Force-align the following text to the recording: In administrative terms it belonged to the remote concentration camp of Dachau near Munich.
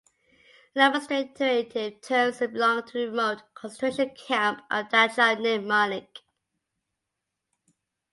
In 0.73 0.81
administrative 0.81 2.01
terms 2.01 2.41
it 2.41 2.53
belonged 2.53 2.87
to 2.87 2.93
the 2.93 3.11
remote 3.11 3.43
concentration 3.53 4.15
camp 4.15 4.63
of 4.71 4.89
Dachau 4.89 5.39
near 5.39 5.61
Munich. 5.61 6.21